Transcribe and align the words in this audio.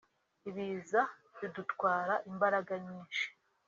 Ibiza 0.49 1.01
bidutwara 1.39 2.13
imbaraga 2.29 2.71
nyinshi 2.85 3.25